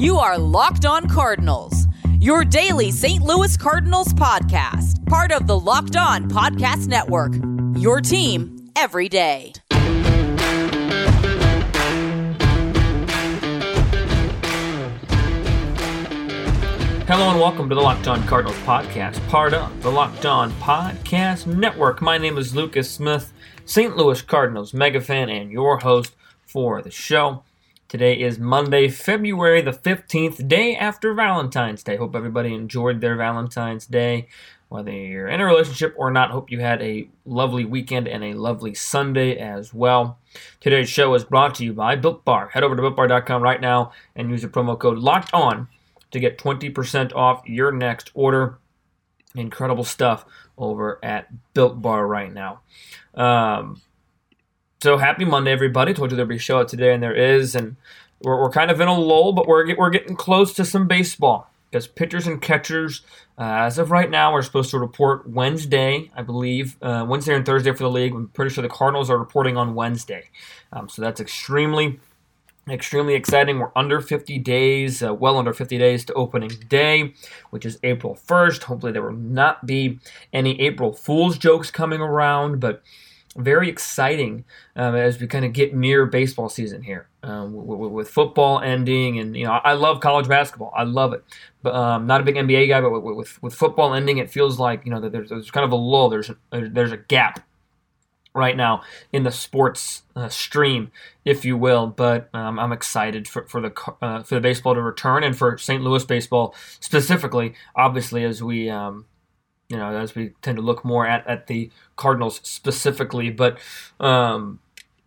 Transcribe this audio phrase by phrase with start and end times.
[0.00, 1.86] You are Locked On Cardinals,
[2.20, 3.22] your daily St.
[3.22, 7.34] Louis Cardinals podcast, part of the Locked On Podcast Network.
[7.78, 9.52] Your team every day.
[17.06, 21.46] Hello and welcome to the Locked On Cardinals podcast, part of the Locked On Podcast
[21.46, 22.00] Network.
[22.00, 23.34] My name is Lucas Smith,
[23.66, 23.98] St.
[23.98, 27.42] Louis Cardinals mega fan, and your host for the show.
[27.90, 31.96] Today is Monday, February the 15th, day after Valentine's Day.
[31.96, 34.28] Hope everybody enjoyed their Valentine's Day,
[34.68, 36.30] whether you're in a relationship or not.
[36.30, 40.20] Hope you had a lovely weekend and a lovely Sunday as well.
[40.60, 42.50] Today's show is brought to you by Built Bar.
[42.50, 45.66] Head over to builtbar.com right now and use the promo code LOCKED ON
[46.12, 48.60] to get 20% off your next order.
[49.34, 50.24] Incredible stuff
[50.56, 52.60] over at Built Bar right now.
[53.14, 53.80] Um,
[54.82, 55.92] so happy Monday, everybody.
[55.92, 57.54] Told you there'd be a show out today, and there is.
[57.54, 57.76] And
[58.22, 61.50] we're, we're kind of in a lull, but we're, we're getting close to some baseball
[61.70, 63.02] because pitchers and catchers,
[63.38, 67.44] uh, as of right now, are supposed to report Wednesday, I believe, uh, Wednesday and
[67.44, 68.14] Thursday for the league.
[68.14, 70.30] I'm pretty sure the Cardinals are reporting on Wednesday.
[70.72, 72.00] Um, so that's extremely,
[72.68, 73.58] extremely exciting.
[73.58, 77.14] We're under 50 days, uh, well under 50 days to opening day,
[77.50, 78.64] which is April 1st.
[78.64, 80.00] Hopefully, there will not be
[80.32, 82.82] any April Fool's jokes coming around, but
[83.36, 88.10] very exciting um, as we kind of get near baseball season here um, with, with,
[88.10, 90.72] football ending and you know I love college basketball.
[90.76, 91.24] I love it.
[91.62, 94.58] But um, not a big NBA guy but with, with, with, football ending it feels
[94.58, 96.08] like you know that there's, there's kind of a lull.
[96.08, 96.36] There's a,
[96.68, 97.46] there's a gap
[98.34, 100.90] right now in the sports uh, stream
[101.24, 101.86] if you will.
[101.86, 105.56] But um, I'm excited for, for the uh, for the baseball to return and for
[105.56, 105.82] St.
[105.82, 109.06] Louis baseball specifically obviously as we um,
[109.70, 113.30] you know, as we tend to look more at, at the Cardinals specifically.
[113.30, 113.58] But
[114.00, 114.58] um,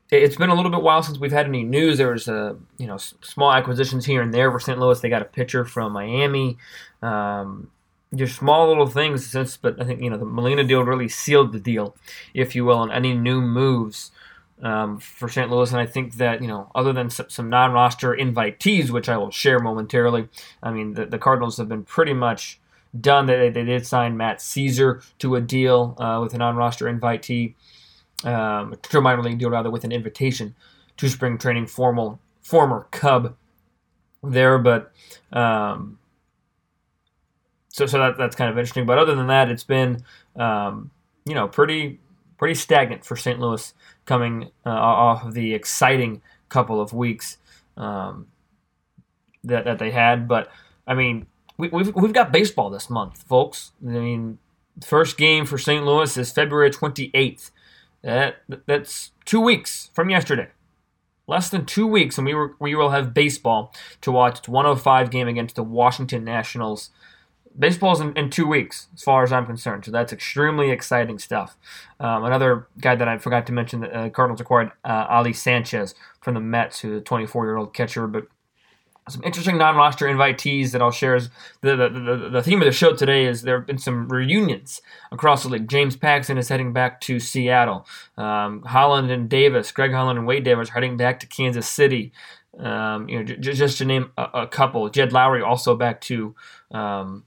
[0.10, 1.98] it's been a little bit while since we've had any news.
[1.98, 4.80] There was a you know small acquisitions here and there for St.
[4.80, 5.00] Louis.
[5.00, 6.58] They got a pitcher from Miami.
[7.02, 7.70] Um,
[8.16, 11.52] just small little things since, but I think you know the Molina deal really sealed
[11.52, 11.96] the deal,
[12.34, 14.12] if you will, on any new moves.
[14.62, 15.50] Um, for St.
[15.52, 19.18] Louis, and I think that you know, other than some, some, non-roster invitees, which I
[19.18, 20.30] will share momentarily,
[20.62, 22.62] I mean, the, the Cardinals have been pretty much
[23.00, 23.26] done.
[23.26, 27.56] They, they did sign Matt Szczur to a deal uh, with a non-roster invitee,
[28.24, 30.56] um, to a minor league deal rather, with an invitation
[30.98, 31.68] to spring training.
[31.68, 33.36] Formal former Cub
[34.24, 34.92] there, but
[35.32, 36.00] um,
[37.70, 38.86] so so that that's kind of interesting.
[38.86, 40.04] But other than that, it's been
[40.36, 40.92] um,
[41.26, 42.00] you know pretty
[42.38, 43.40] pretty stagnant for St.
[43.40, 43.74] Louis
[44.06, 47.38] coming uh, off of the exciting couple of weeks
[47.78, 48.28] um,
[49.44, 50.28] that that they had.
[50.28, 50.52] But
[50.86, 51.26] I mean,
[51.64, 53.72] we, we've, we've got baseball this month, folks.
[53.82, 54.40] I mean,
[54.84, 55.86] first game for St.
[55.86, 57.52] Louis is February 28th.
[58.02, 60.50] That, that's two weeks from yesterday.
[61.26, 64.40] Less than two weeks, and we, were, we will have baseball to watch.
[64.40, 66.90] It's 105 game against the Washington Nationals.
[67.58, 69.86] Baseball's in, in two weeks, as far as I'm concerned.
[69.86, 71.56] So that's extremely exciting stuff.
[71.98, 75.96] Um, another guy that I forgot to mention, the uh, Cardinals acquired uh, Ali Sanchez
[76.20, 78.28] from the Mets, who's a 24 year old catcher, but
[79.10, 81.16] some interesting non-roster invitees that I'll share.
[81.16, 81.30] Is
[81.62, 84.82] the, the, the, the theme of the show today is there have been some reunions
[85.12, 85.68] across the league.
[85.68, 87.86] James Paxton is heading back to Seattle.
[88.18, 92.14] Um, Holland and Davis, Greg Holland and Wade Davis, are heading back to Kansas City.
[92.58, 94.88] Um, you know, j- just to name a, a, couple.
[94.90, 96.36] Jed Lowrie also back to
[96.72, 97.26] um,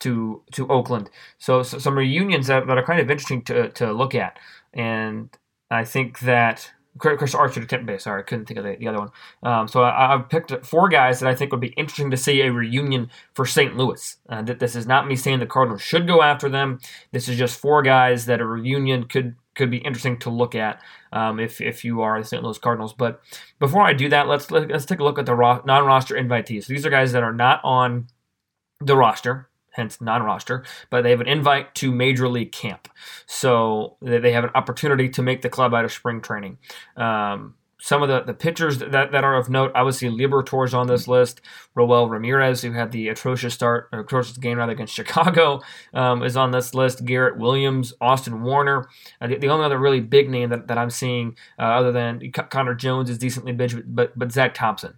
[0.00, 1.10] to to Oakland.
[1.38, 4.38] So, so, some reunions that, that are kind of interesting to to look at,
[4.74, 5.30] and
[5.70, 7.98] I think that Chris Archer to Tampa Bay.
[7.98, 9.10] Sorry, I couldn't think of the, the other one.
[9.42, 12.40] Um, so I, have picked four guys that I think would be interesting to see
[12.42, 13.76] a reunion for St.
[13.76, 14.16] Louis.
[14.28, 16.80] Uh, this is not me saying the Cardinals should go after them.
[17.12, 20.80] This is just four guys that a reunion could could be interesting to look at
[21.12, 22.42] um, if if you are the St.
[22.42, 22.92] Louis Cardinals.
[22.92, 23.20] But
[23.58, 26.64] before I do that, let's let's take a look at the ro- non-roster invitees.
[26.64, 28.08] So these are guys that are not on
[28.80, 29.47] the roster
[29.78, 32.88] hence non-roster, but they have an invite to Major League Camp,
[33.26, 36.58] so they have an opportunity to make the club out of spring training.
[36.96, 41.06] Um, some of the, the pitchers that, that are of note, obviously Liberatore on this
[41.06, 41.40] list.
[41.76, 45.60] Roel Ramirez, who had the atrocious start, atrocious game rather against Chicago,
[45.94, 47.04] um, is on this list.
[47.04, 48.88] Garrett Williams, Austin Warner.
[49.20, 52.32] Uh, the, the, only other really big name that, that I'm seeing, uh, other than
[52.32, 54.94] Connor Jones, is decently big, but but Zack Thompson.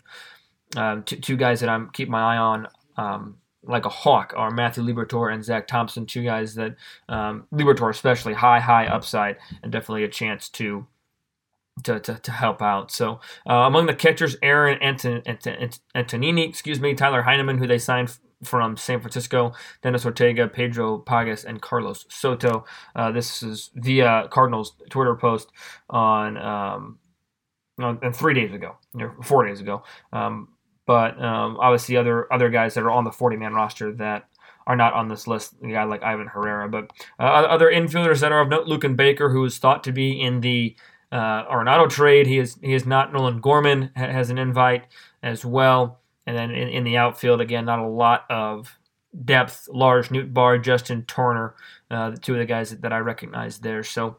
[0.76, 4.50] Um, two, two guys that I'm keeping my eye on um, like a hawk are
[4.50, 6.76] Matthew Liberatore and Zack Thompson, two guys that
[7.08, 10.86] um, Liberatore especially high high upside and definitely a chance to
[11.84, 12.90] to, to, to help out.
[12.90, 17.78] So uh, among the catchers, Aaron Anton, Anton, Antonini, excuse me, Tyler Heineman, who they
[17.78, 19.52] signed from San Francisco,
[19.82, 22.64] Dennis Ortega, Pedro Pages, and Carlos Soto.
[22.94, 25.50] Uh, this is via Cardinals Twitter post
[25.88, 26.98] on um,
[27.78, 28.76] on, three days ago,
[29.22, 29.82] four days ago.
[30.12, 30.48] Um,
[30.90, 34.28] but um, obviously other other guys that are on the 40 man roster that
[34.66, 35.54] are not on this list.
[35.62, 36.90] A guy like Ivan Herrera, but
[37.20, 40.40] uh, other infielders that are of note: Luken Baker, who is thought to be in
[40.40, 40.74] the
[41.12, 42.26] uh, Arenado trade.
[42.26, 43.12] He is he is not.
[43.12, 44.88] Nolan Gorman has an invite
[45.22, 48.76] as well, and then in, in the outfield again, not a lot of
[49.24, 49.68] depth.
[49.72, 51.52] Lars Nootbaar, Justin Toerner,
[51.88, 53.84] uh, the two of the guys that, that I recognize there.
[53.84, 54.16] So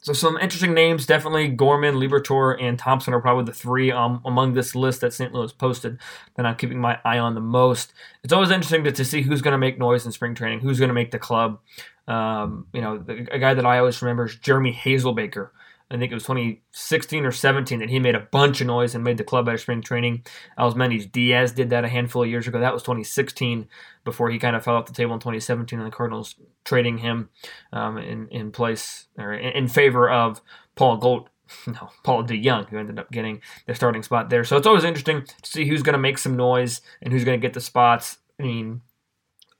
[0.00, 4.54] so some interesting names, definitely Gorman, Liberatore, and Thompson are probably the three um, among
[4.54, 5.32] this list that St.
[5.32, 5.98] Louis posted
[6.36, 7.92] that I'm keeping my eye on the most.
[8.22, 10.78] It's always interesting to, to see who's going to make noise in spring training, who's
[10.78, 11.58] going to make the club.
[12.06, 15.50] Um, you know, the, a guy that I always remember is Jeremy Hazelbaker.
[15.90, 19.02] I think it was 2016 or 17 that he made a bunch of noise and
[19.02, 20.24] made the club out of spring training.
[20.58, 22.60] Osmenis Diaz did that a handful of years ago.
[22.60, 23.66] That was 2016
[24.04, 27.30] before he kind of fell off the table in 2017 and the Cardinals trading him
[27.72, 30.42] um, in, in place or in, in favor of
[30.74, 31.30] Paul Gold.
[31.66, 34.44] No, Paul DeJong, who ended up getting the starting spot there.
[34.44, 37.40] So it's always interesting to see who's going to make some noise and who's going
[37.40, 38.18] to get the spots.
[38.38, 38.82] I mean,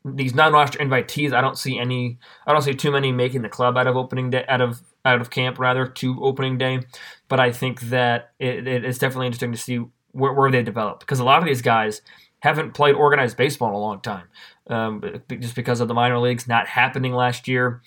[0.04, 2.19] these non-roster invitees, I don't see any.
[2.46, 4.82] I don't see too many making the club out of opening day, out of
[5.14, 6.81] out of camp rather to opening day.
[7.28, 9.81] But I think that it, it's definitely interesting to see
[10.12, 12.02] where, where, they develop because a lot of these guys
[12.40, 14.28] haven't played organized baseball in a long time,
[14.69, 17.82] um, just because of the minor leagues not happening last year.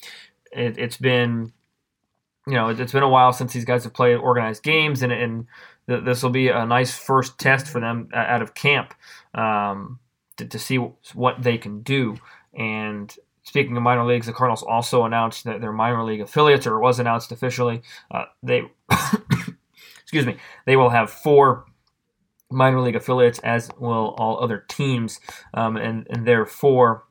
[0.52, 1.52] It, has been,
[2.46, 5.46] you know, it's been a while since these guys have played organized games, and and
[5.86, 8.94] this will be a nice first test for them out of camp
[9.34, 9.98] um,
[10.36, 10.76] to, to see
[11.14, 12.18] what they can do.
[12.54, 16.78] And Speaking of minor leagues, the Cardinals also announced that their minor league affiliates, or
[16.78, 18.62] was announced officially, uh, they,
[20.02, 21.64] excuse me, they will have four
[22.50, 25.20] minor league affiliates, as will all other teams,
[25.54, 27.04] um, and and their four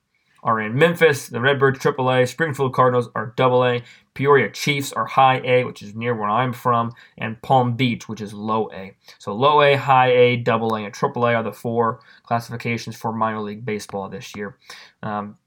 [0.44, 3.80] are in Memphis, the Redbirds AAA, Springfield Cardinals are AA,
[4.14, 8.22] Peoria Chiefs are High A, which is near where I'm from, and Palm Beach, which
[8.22, 8.96] is Low A.
[9.20, 13.66] So Low A, High A, AA, and AAA are the four classifications for minor league
[13.66, 14.58] baseball this year.
[15.04, 15.38] Um,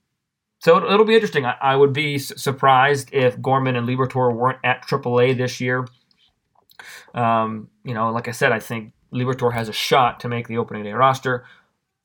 [0.65, 1.45] so it'll, be interesting.
[1.45, 5.87] I, I, would be surprised if Gorman and Liberatore weren't at AAA this year.
[7.15, 10.57] Um, you know, like I said, I think Liberatore has a shot to make the
[10.57, 11.45] opening day roster.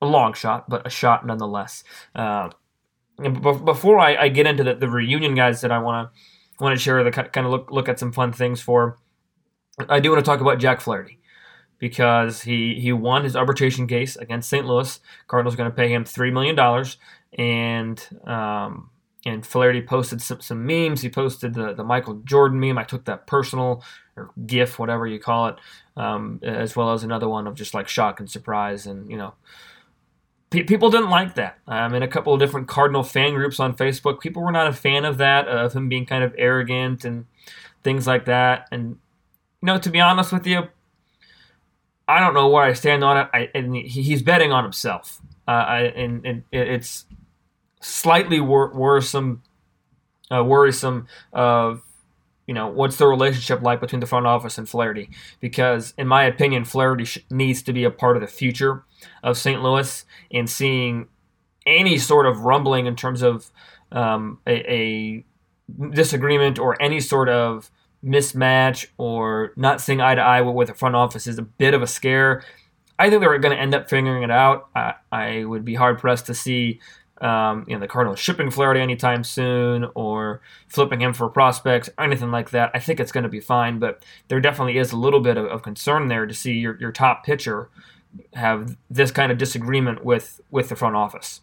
[0.02, 1.86] A long shot, but a shot nonetheless.
[2.14, 2.50] Uh,
[3.18, 6.84] before I, I, get into the, the, reunion guys that I want to want to
[6.84, 8.98] share, the kind of look look at some fun things for,
[9.88, 11.20] I do want to talk about Jack Flaherty
[11.80, 14.66] because he he won his arbitration case against St.
[14.66, 15.00] Louis.
[15.28, 16.98] Cardinals going to pay him three million dollars
[17.38, 18.90] and um,
[19.26, 21.02] and Flaherty posted some, some memes.
[21.02, 22.78] He posted the, the Michael Jordan meme.
[22.78, 23.84] I took that personal
[24.16, 25.56] or GIF, whatever you call it,
[25.98, 28.86] um, as well as another one of just like shock and surprise.
[28.86, 29.34] And you know,
[30.50, 31.60] pe- people didn't like that.
[31.68, 34.22] I'm in a couple of different Cardinal fan groups on Facebook.
[34.22, 37.26] People were not a fan of that, of him being kind of arrogant and
[37.84, 38.68] things like that.
[38.72, 38.98] And
[39.62, 40.64] you know, to be honest with you,
[42.08, 43.30] I don't know where I stand on it.
[43.34, 45.22] I, and he's betting on himself.
[45.48, 47.06] Uh, I, and, and it's
[47.80, 49.44] slightly wor- worrisome,
[50.32, 51.82] uh, worrisome of
[52.48, 55.10] you know what's the relationship like between the front office and Flaherty?
[55.40, 58.84] Because in my opinion, Flaherty sh- needs to be a part of the future
[59.22, 59.62] of St.
[59.62, 61.08] Louis, and seeing
[61.68, 63.52] any sort of rumbling in terms of
[63.92, 65.26] um, a, a
[65.92, 67.70] disagreement or any sort of
[68.04, 71.82] mismatch or not seeing eye to eye with the front office is a bit of
[71.82, 72.44] a scare.
[72.98, 74.70] I think they're going to end up figuring it out.
[74.76, 76.80] I, I would be hard pressed to see
[77.22, 82.04] um, you know, the Cardinals shipping Flaherty anytime soon or flipping him for prospects or
[82.04, 82.72] anything like that.
[82.74, 85.46] I think it's going to be fine, but there definitely is a little bit of,
[85.46, 87.70] of concern there to see your, your top pitcher
[88.34, 91.42] have this kind of disagreement with, with the front office.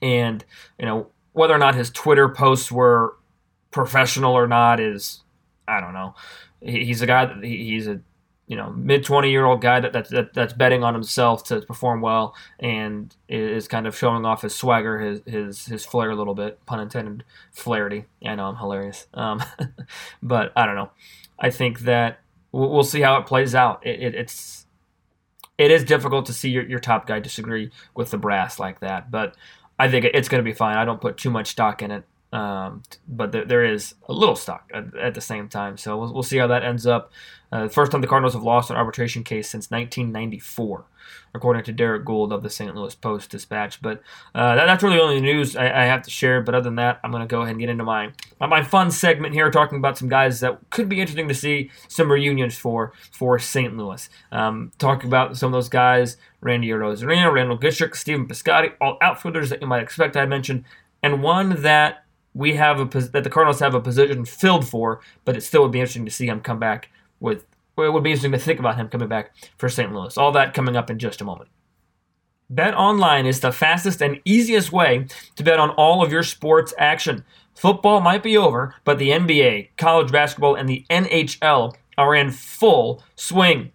[0.00, 0.44] And,
[0.78, 3.16] you know, whether or not his Twitter posts were
[3.70, 5.22] professional or not is,
[5.68, 6.14] I don't know.
[6.60, 8.00] He's a guy that he's a
[8.46, 12.00] you know mid 20 year old guy that, that, that's betting on himself to perform
[12.00, 16.34] well and is kind of showing off his swagger his his his flair a little
[16.34, 19.06] bit pun intended flaherty i know i'm hilarious.
[19.14, 19.42] Um,
[20.22, 20.90] but i don't know.
[21.38, 22.20] I think that
[22.52, 23.84] we'll, we'll see how it plays out.
[23.84, 24.66] It, it, it's
[25.58, 29.10] it is difficult to see your, your top guy disagree with the brass like that
[29.10, 29.36] but
[29.78, 30.76] i think it's going to be fine.
[30.76, 34.36] I don't put too much stock in it um, but there, there is a little
[34.36, 35.76] stock at, at, the same time.
[35.76, 37.12] So we'll, we'll see how that ends up.
[37.52, 40.86] Uh, first time the Cardinals have lost an arbitration case since 1994,
[41.34, 42.74] according to Derrick Goold of the St.
[42.74, 43.82] Louis Post Dispatch.
[43.82, 44.00] But
[44.34, 46.40] uh, that, that's really the only news I, I, have to share.
[46.40, 48.90] But other than that, I'm going to go ahead and get into my my fun
[48.90, 52.94] segment here, talking about some guys that could be interesting to see some reunions for
[53.10, 53.76] for St.
[53.76, 54.08] Louis.
[54.30, 59.50] Um, talking about some of those guys: Randy Arozarena, Randal Grichuk, Stephen Piscotty, all outfielders
[59.50, 60.64] that you might expect I mentioned,
[61.02, 62.01] and one that
[62.34, 65.72] we have a that the Cardinals have a position filled for, but it still would
[65.72, 66.88] be interesting to see him come back
[67.20, 67.44] with
[67.78, 69.92] it would be interesting to think about him coming back for St.
[69.92, 70.16] Louis.
[70.18, 71.48] All that coming up in just a moment.
[72.50, 76.74] Bet online is the fastest and easiest way to bet on all of your sports
[76.78, 77.24] action.
[77.54, 83.02] Football might be over, but the NBA, college basketball, and the NHL are in full
[83.16, 83.72] swing.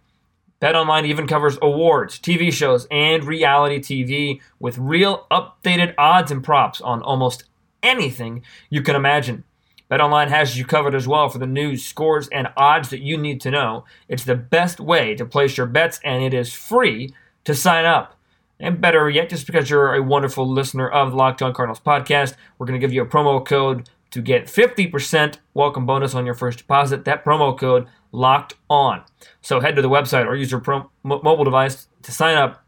[0.62, 6.82] BetOnline even covers awards, TV shows, and reality TV with real updated odds and props
[6.82, 7.46] on almost
[7.88, 9.44] anything you can imagine.
[9.90, 13.40] BetOnline has you covered as well for the news, scores, and odds that you need
[13.42, 13.86] to know.
[14.10, 17.14] It's the best way to place your bets, and it is free
[17.46, 18.16] to sign up.
[18.60, 22.36] And better yet, just because you're a wonderful listener of the Locked On Cardinals podcast,
[22.58, 26.36] we're going to give you a promo code to get 50% welcome bonus on your
[26.36, 27.06] first deposit.
[27.06, 29.04] That promo code locked on.
[29.42, 32.64] So head to the website or use your pro- mobile device to sign up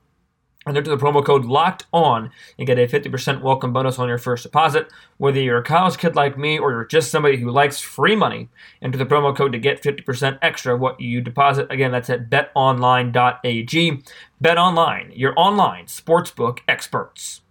[0.70, 4.18] and enter the promo code locked on and get a 50% welcome bonus on your
[4.18, 4.88] first deposit.
[5.18, 8.50] Whether you're a college kid like me or you're just somebody who likes free money,
[8.82, 11.72] enter the promo code to get 50% extra of what you deposit.
[11.72, 14.04] Again, that's at betonline.ag.
[14.42, 17.42] BetOnline, your online sportsbook experts.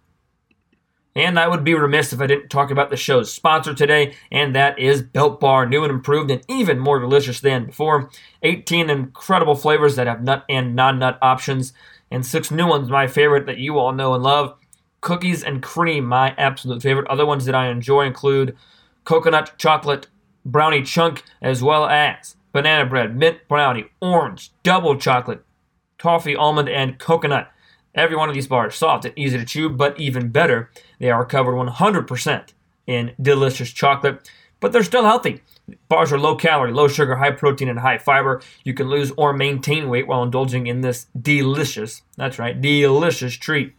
[1.15, 4.55] And I would be remiss if I didn't talk about the show's sponsor today, and
[4.55, 8.09] that is Built Bar, new and improved and even more delicious than before.
[8.43, 11.73] 18 incredible flavors that have nut and non nut options,
[12.11, 14.55] and six new ones, my favorite that you all know and love.
[15.01, 17.07] Cookies and cream, my absolute favorite.
[17.07, 18.57] Other ones that I enjoy include
[19.05, 20.07] coconut chocolate
[20.45, 25.43] brownie chunk, as well as banana bread, mint brownie, orange, double chocolate,
[25.97, 27.51] toffee, almond, and coconut.
[27.95, 31.25] Every one of these bars soft and easy to chew, but even better, they are
[31.25, 32.53] covered 100%
[32.87, 35.41] in delicious chocolate, but they're still healthy.
[35.87, 38.41] Bars are low calorie, low sugar, high protein, and high fiber.
[38.63, 43.73] You can lose or maintain weight while indulging in this delicious, that's right, delicious treat.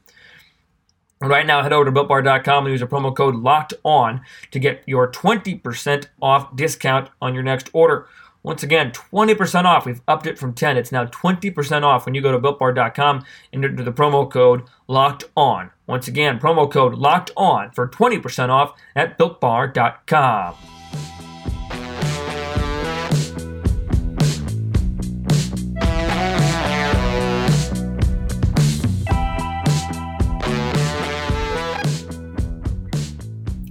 [1.23, 4.23] Right now, head over to builtbar.com and use a promo code locked on
[4.53, 8.07] to get your 20% off discount on your next order.
[8.43, 9.85] Once again, 20% off.
[9.85, 10.77] We've upped it from 10.
[10.77, 15.25] It's now 20% off when you go to builtbar.com and enter the promo code locked
[15.37, 15.71] on.
[15.87, 20.80] Once again, promo code locked on for 20% off at builtbar.com.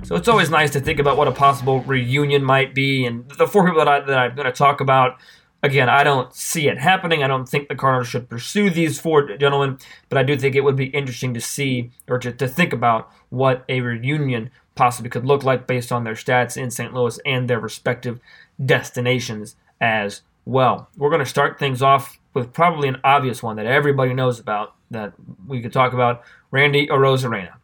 [0.10, 3.06] So it's always nice to think about what a possible reunion might be.
[3.06, 5.20] And the four people that, I, that I'm going to talk about,
[5.62, 7.22] again, I don't see it happening.
[7.22, 9.78] I don't think the Cardinals should pursue these four gentlemen,
[10.10, 13.12] but I do think it would be interesting to see or to, to think about
[13.30, 16.92] what a reunion possibly could look like based on their stats in St.
[16.92, 18.20] Louis and their respective
[18.66, 20.90] destinations as well.
[20.98, 24.74] We're going to start things off with probably an obvious one that everybody knows about
[24.90, 25.14] that
[25.48, 27.60] we could talk about Randy Arozarena.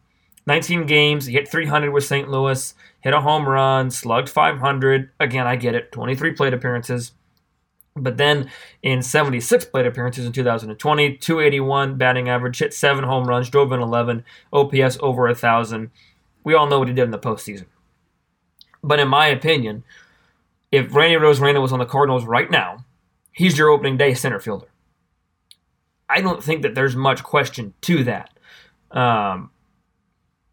[0.46, 2.28] 19 games, hit 300 with St.
[2.28, 5.10] Louis, hit a home run, slugged 500.
[5.18, 7.12] Again, I get it, 23 plate appearances.
[7.96, 8.50] But then
[8.82, 13.80] in 76 plate appearances in 2020, 281 batting average, hit seven home runs, drove in
[13.80, 15.90] 11, OPS over a 1,000.
[16.44, 17.66] We all know what he did in the postseason.
[18.82, 19.82] But in my opinion,
[20.70, 22.84] if Randy Rose Arozarena was on the Cardinals right now,
[23.32, 24.68] he's your opening day center fielder.
[26.08, 28.30] I don't think that there's much question to that.
[28.92, 29.50] Um,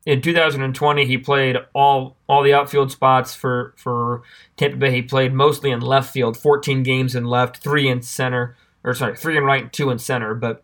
[0.05, 4.23] in 2020 he played all all the outfield spots for for
[4.57, 4.91] Tampa Bay.
[4.91, 9.15] He played mostly in left field, 14 games in left, three in center, or sorry,
[9.15, 10.33] three in right, two in center.
[10.35, 10.63] But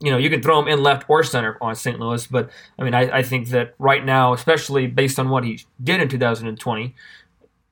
[0.00, 1.98] you know you can throw him in left or center on St.
[2.00, 2.26] Louis.
[2.26, 6.00] But I mean, I, I think that right now, especially based on what he did
[6.00, 6.94] in 2020.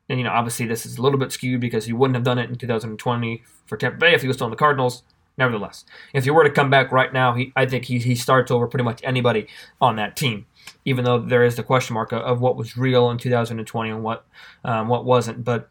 [0.08, 2.38] And you know, obviously, this is a little bit skewed because he wouldn't have done
[2.38, 5.02] it in 2020 for Tampa Bay if he was still on the Cardinals.
[5.38, 8.50] Nevertheless, if he were to come back right now, he, I think he, he starts
[8.50, 9.46] over pretty much anybody
[9.80, 10.44] on that team
[10.84, 14.26] even though there is the question mark of, what was real in 2020 and what
[14.64, 15.44] um, what wasn't.
[15.44, 15.70] But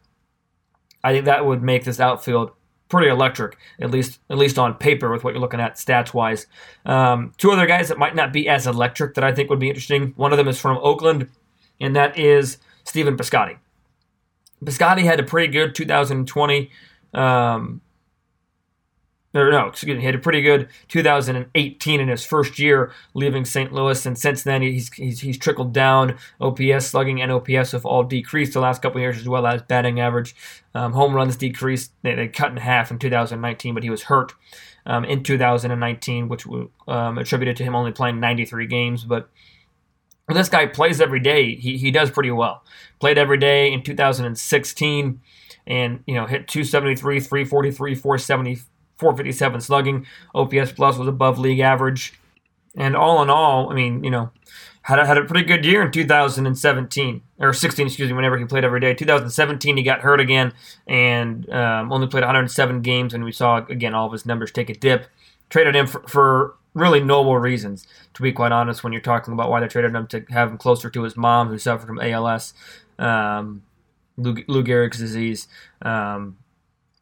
[1.04, 2.52] I think that would make this outfield
[2.88, 6.46] pretty electric, at least at least on paper with what you're looking at stats wise.
[6.84, 9.68] Um, two other guys that might not be as electric that I think would be
[9.68, 10.12] interesting.
[10.16, 11.28] One of them is from Oakland,
[11.80, 13.58] and that is Stephen Piscotty.
[14.64, 16.70] Piscotty had a pretty good 2020.
[17.14, 17.80] Um,
[19.34, 23.44] or no, excuse me, he had a pretty good 2018 in his first year leaving
[23.44, 23.72] St.
[23.72, 26.18] Louis, and since then he's he's, he's trickled down.
[26.40, 30.00] OPS, slugging, and OPS have all decreased the last couple years, as well as batting
[30.00, 30.34] average.
[30.74, 34.34] Um, home runs decreased; they, they, cut in half in 2019, but he was hurt
[34.84, 36.46] um, in 2019, which
[36.86, 39.04] um, attributed to him only playing 93 games.
[39.04, 39.30] But
[40.26, 42.64] when this guy plays every day, he he does pretty well.
[43.00, 45.20] Played every day in 2016
[45.66, 48.58] and you know hit 273 343 470
[49.02, 50.06] 457 slugging.
[50.34, 52.14] OPS plus was above league average.
[52.76, 54.30] And all in all, I mean, you know,
[54.82, 58.14] had a, had a pretty good year in 2017 or 16, excuse me.
[58.14, 60.52] Whenever he played every day, 2017 he got hurt again
[60.86, 64.70] and um, only played 107 games, and we saw again all of his numbers take
[64.70, 65.06] a dip.
[65.50, 68.82] Traded him for, for really noble reasons, to be quite honest.
[68.82, 71.48] When you're talking about why they traded him to have him closer to his mom,
[71.48, 72.54] who suffered from ALS,
[72.98, 73.62] um,
[74.16, 75.46] Lou, Lou Gehrig's disease.
[75.82, 76.38] Um,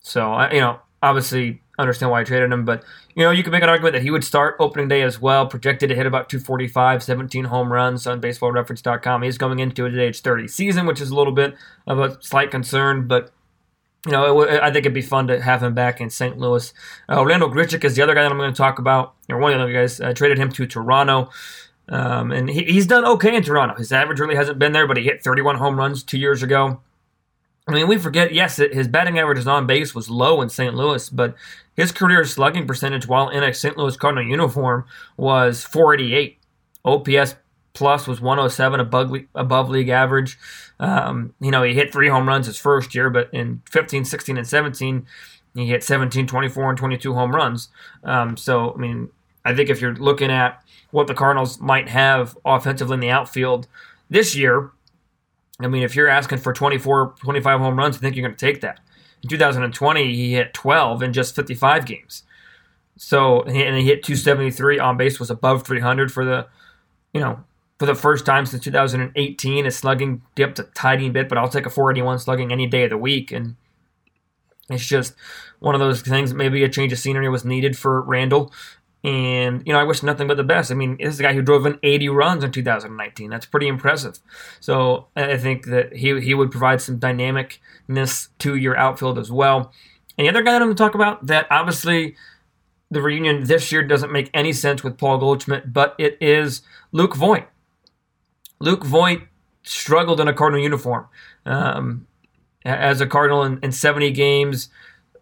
[0.00, 3.62] so you know, obviously understand why I traded him, but you know, you could make
[3.62, 7.02] an argument that he would start opening day as well, projected to hit about 245,
[7.02, 9.22] 17 home runs on baseballreference.com.
[9.22, 11.54] He's going into it his age 30 season, which is a little bit
[11.86, 13.32] of a slight concern, but
[14.06, 16.38] you know, I think it'd be fun to have him back in St.
[16.38, 16.72] Louis.
[17.08, 19.52] Uh, Orlando Grichuk is the other guy that I'm going to talk about, or one
[19.52, 20.00] of the other guys.
[20.00, 21.30] I traded him to Toronto.
[21.90, 23.74] Um, and he, he's done okay in Toronto.
[23.74, 26.80] His average really hasn't been there, but he hit 31 home runs two years ago.
[27.68, 30.74] I mean, we forget, yes, his batting average on base was low in St.
[30.74, 31.36] Louis, but
[31.76, 33.76] his career slugging percentage while in a St.
[33.76, 34.84] Louis Cardinal uniform
[35.16, 36.38] was 488.
[36.84, 37.36] OPS
[37.72, 40.38] plus was 107 above, above league average.
[40.78, 44.36] Um, you know, he hit three home runs his first year, but in 15, 16,
[44.38, 45.06] and 17,
[45.54, 47.68] he hit 17, 24, and 22 home runs.
[48.02, 49.10] Um, so, I mean,
[49.44, 53.68] I think if you're looking at what the Cardinals might have offensively in the outfield
[54.08, 54.70] this year,
[55.64, 58.46] I mean, if you're asking for 24, 25 home runs, I think you're going to
[58.46, 58.80] take that.
[59.22, 62.22] In 2020, he hit 12 in just 55 games.
[62.96, 66.46] So, and he hit 273 on base, was above 300 for the,
[67.14, 67.44] you know,
[67.78, 69.64] for the first time since 2018.
[69.64, 72.90] His slugging dipped a tiny bit, but I'll take a 481 slugging any day of
[72.90, 73.32] the week.
[73.32, 73.56] And
[74.68, 75.14] it's just
[75.60, 76.34] one of those things.
[76.34, 78.52] Maybe a change of scenery was needed for Randal.
[79.02, 80.70] And, you know, I wish nothing but the best.
[80.70, 83.30] I mean, this is a guy who drove in 80 runs in 2019.
[83.30, 84.18] That's pretty impressive.
[84.60, 89.72] So I think that he, he would provide some dynamicness to your outfield as well.
[90.18, 92.14] And the other guy that I'm going to talk about that obviously
[92.90, 97.14] the reunion this year doesn't make any sense with Paul Goldschmidt, but it is Luke
[97.14, 97.46] Voit.
[98.58, 99.22] Luke Voit
[99.62, 101.06] struggled in a Cardinal uniform.
[101.46, 102.06] Um,
[102.64, 104.68] as a Cardinal in, in 70 games,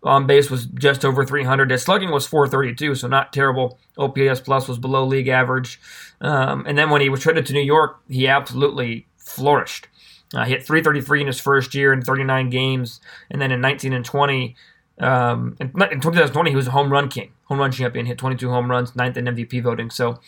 [0.03, 1.71] on base was just over 300.
[1.71, 3.79] His slugging was 432, so not terrible.
[3.97, 5.81] OPS plus was below league average.
[6.21, 9.89] Um, and then when he was traded to New York, he absolutely flourished.
[10.35, 13.93] Uh, he hit 333 in his first year in 39 games, and then in 19
[13.93, 14.55] and 20,
[15.01, 18.05] um, in, in 2020 he was a home run king, home run champion.
[18.07, 19.91] Hit 22 home runs, ninth in MVP voting.
[19.91, 20.21] So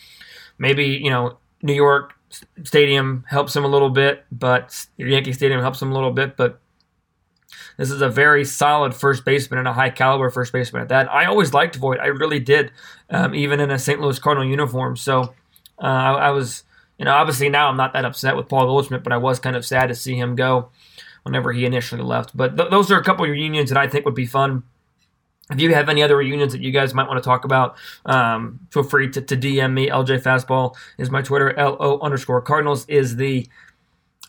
[0.57, 2.13] maybe you know New York
[2.63, 6.59] Stadium helps him a little bit, but Yankee Stadium helps him a little bit, but
[7.77, 11.11] this is a very solid first baseman and a high caliber first baseman at that.
[11.11, 11.99] I always liked Voit.
[11.99, 12.71] I really did,
[13.09, 13.99] um, even in a St.
[13.99, 14.95] Louis Cardinal uniform.
[14.95, 15.33] So
[15.79, 16.63] uh, I, I, was,
[16.97, 19.55] you know, obviously now I'm not that upset with Paul Goldschmidt, but I was kind
[19.55, 20.69] of sad to see him go
[21.23, 22.35] whenever he initially left.
[22.35, 24.63] But th- those are a couple of reunions that I think would be fun.
[25.51, 28.59] If you have any other reunions that you guys might want to talk about, um,
[28.71, 29.89] feel free to, to, DM me.
[29.89, 31.53] LJ Fastball is my Twitter.
[31.57, 33.47] LO underscore Cardinals is the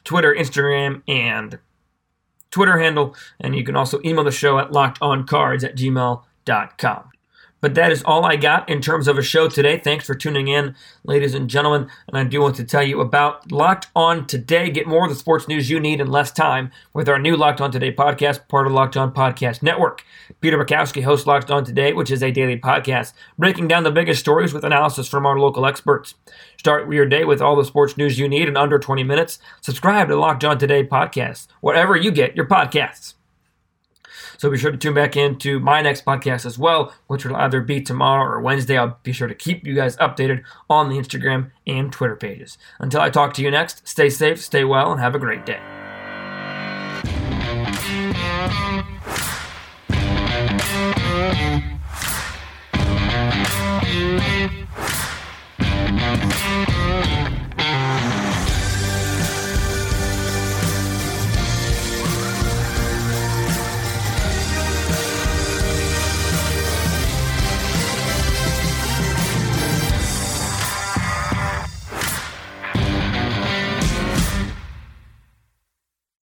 [0.04, 1.58] Twitter, Instagram, and
[2.52, 7.11] Twitter handle, and you can also email the show at lockedoncards at gmail.com.
[7.62, 9.78] But that is all I got in terms of a show today.
[9.78, 11.88] Thanks for tuning in, ladies and gentlemen.
[12.08, 14.68] And I do want to tell you about Locked On Today.
[14.68, 17.60] Get more of the sports news you need in less time with our new Locked
[17.60, 20.04] On Today podcast, part of Locked On Podcast Network.
[20.40, 24.18] Peter Bukowski hosts Locked On Today, which is a daily podcast breaking down the biggest
[24.18, 26.16] stories with analysis from our local experts.
[26.58, 29.38] Start your day with all the sports news you need in under 20 minutes.
[29.60, 33.14] Subscribe to Locked On Today podcast, wherever you get your podcasts.
[34.42, 37.36] So be sure to tune back in to my next podcast as well, which will
[37.36, 38.76] either be tomorrow or Wednesday.
[38.76, 42.58] I'll be sure to keep you guys updated on the Instagram and Twitter pages.
[42.80, 45.60] Until I talk to you next, stay safe, stay well, and have a great day.